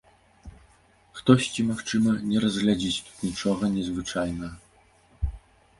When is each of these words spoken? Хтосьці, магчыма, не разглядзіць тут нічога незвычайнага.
Хтосьці, 1.19 1.65
магчыма, 1.71 2.11
не 2.31 2.37
разглядзіць 2.47 3.03
тут 3.11 3.15
нічога 3.27 3.71
незвычайнага. 3.79 5.33